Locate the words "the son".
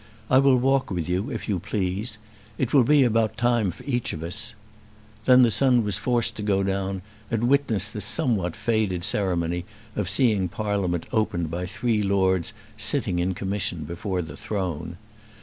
5.43-5.83